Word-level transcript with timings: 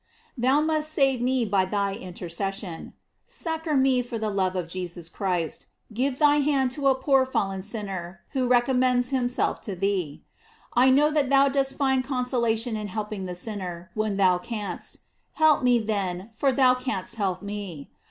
Thou 0.35 0.61
must 0.61 0.91
save 0.91 1.21
me 1.21 1.45
by 1.45 1.63
thy 1.63 1.93
intercession. 1.93 2.93
Succor 3.27 3.77
me 3.77 4.01
for 4.01 4.17
the 4.17 4.31
love 4.31 4.55
of 4.55 4.67
Je 4.67 4.87
sus 4.87 5.07
Christ, 5.07 5.67
give 5.93 6.17
thy 6.17 6.37
hand 6.37 6.71
to 6.71 6.87
a 6.87 6.95
poor 6.95 7.23
fallen 7.23 7.61
sin 7.61 7.85
ner 7.85 8.21
who 8.31 8.47
recommends 8.47 9.09
himself 9.11 9.61
to 9.61 9.75
thee. 9.75 10.23
I 10.73 10.89
know 10.89 11.11
that 11.11 11.29
thou 11.29 11.49
dost 11.49 11.75
find 11.75 12.03
consolation 12.03 12.75
in 12.75 12.87
helping 12.87 13.25
the 13.25 13.35
sinner 13.35 13.91
when 13.93 14.17
thou 14.17 14.39
canst; 14.39 15.01
help 15.33 15.61
me 15.61 15.77
then, 15.77 16.31
for 16.33 16.51
thou 16.51 16.73
canst 16.73 17.17
help 17.17 17.43
me. 17.43 17.91